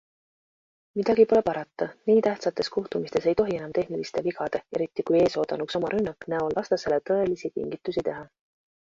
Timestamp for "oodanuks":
5.41-5.77